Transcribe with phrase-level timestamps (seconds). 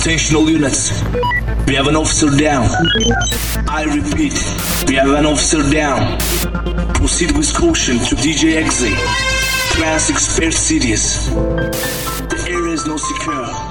[0.00, 1.02] Attention units.
[1.66, 2.70] We have an officer down.
[3.68, 4.32] I repeat,
[4.88, 6.16] we have an officer down.
[6.94, 8.88] Proceed with caution to DJ Exe.
[9.76, 11.28] Classic Spare Series.
[11.28, 13.69] The area is not secure.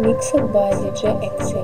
[0.00, 1.02] Mixed by DJ
[1.40, 1.62] XA.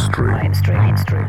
[0.00, 0.32] Mainstream.
[0.32, 0.78] Mainstream.
[0.78, 1.26] Mainstream.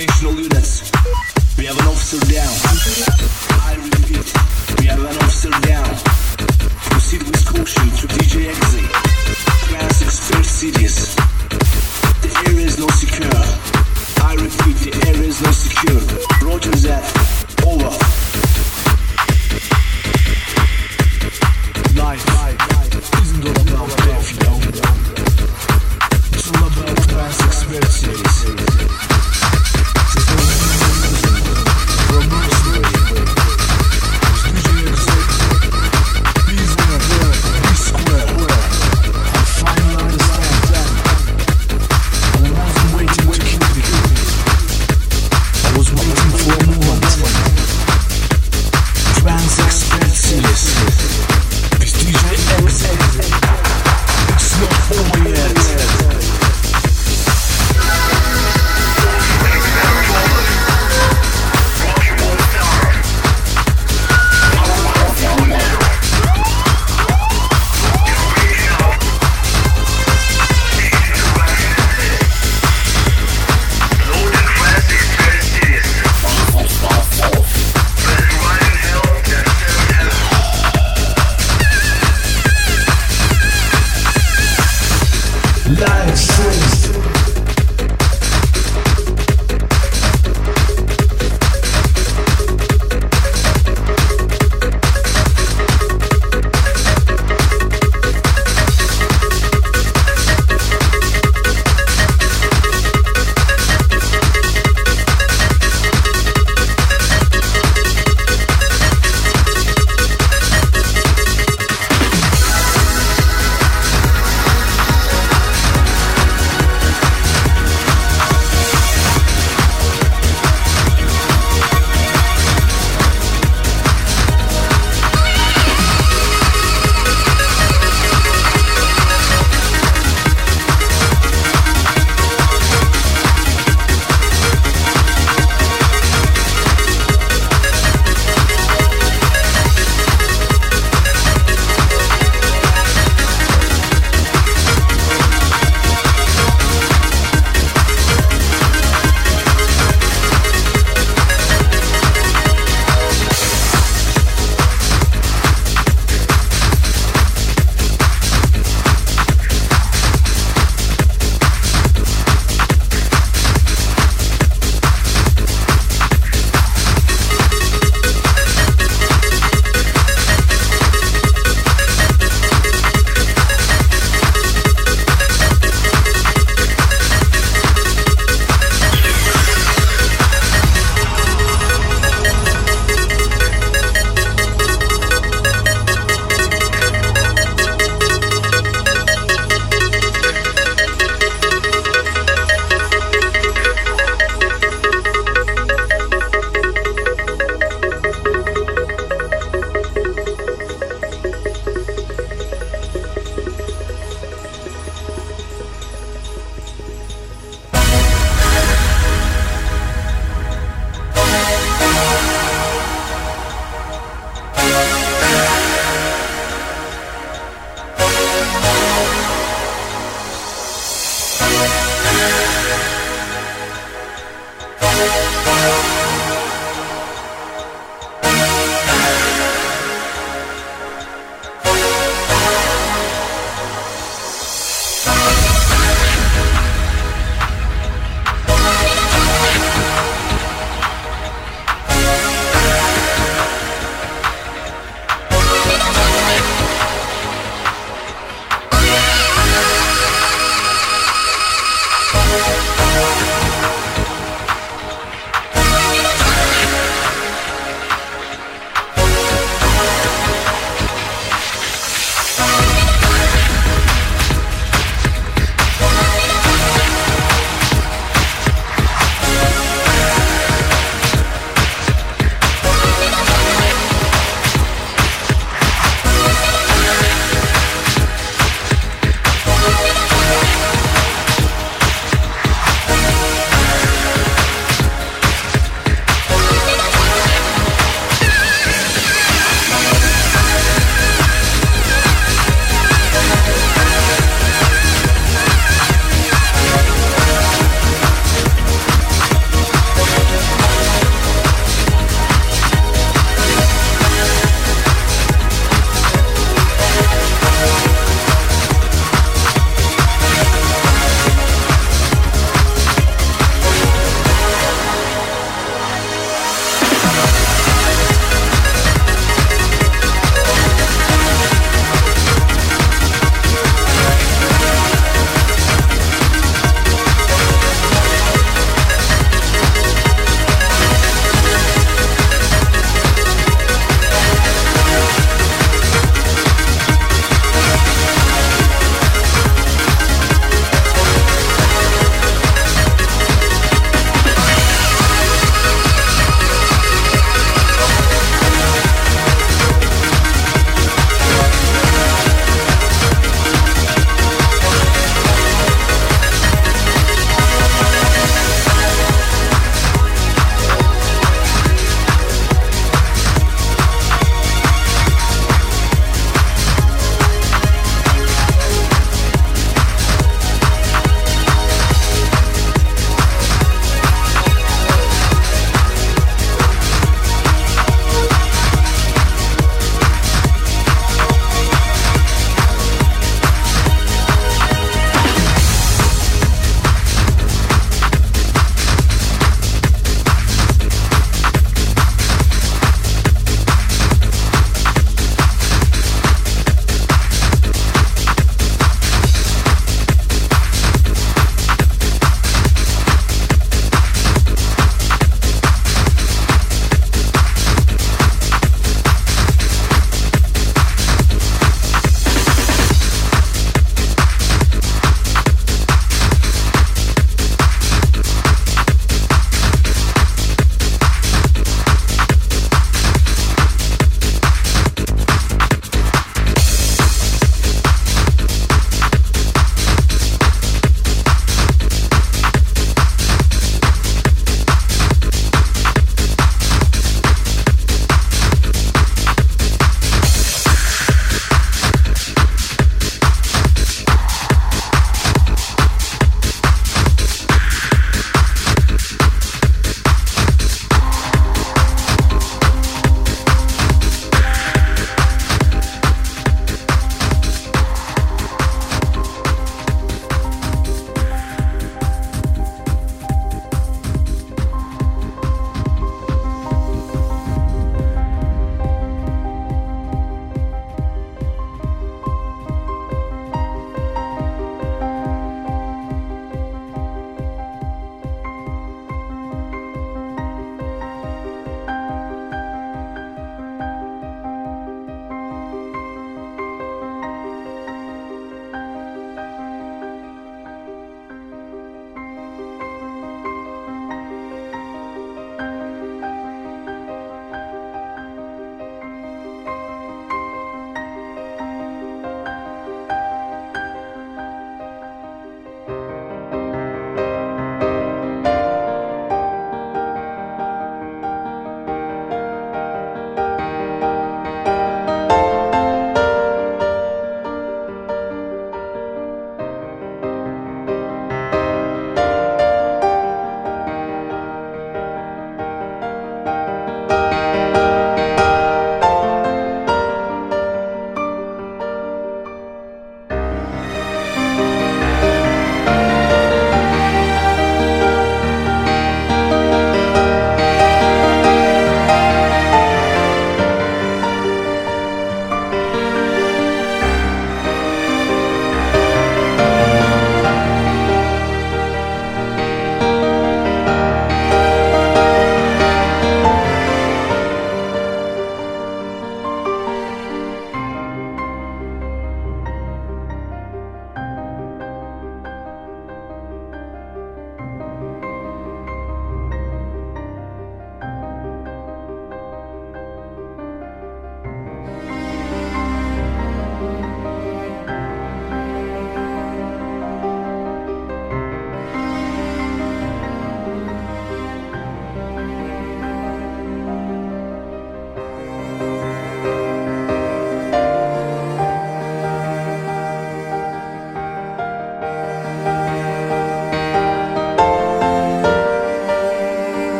[0.00, 0.90] rotational units.
[1.58, 2.48] We have an officer down.
[3.60, 4.32] I repeat,
[4.80, 5.84] we have an officer down.
[6.88, 8.88] Proceed with caution to DJ Exit.
[9.68, 11.16] Trance Expert cities.
[12.22, 13.44] The area is not secure.
[14.24, 16.00] I repeat, the area is not secure.
[16.48, 17.04] Roger that.
[17.66, 17.92] Over.
[22.00, 22.24] Life,
[23.20, 24.52] isn't all about death, yo.
[26.32, 28.29] It's all about Trance Expert.